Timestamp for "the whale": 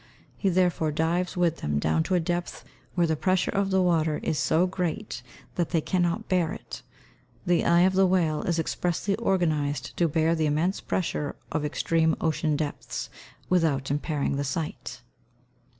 7.93-8.41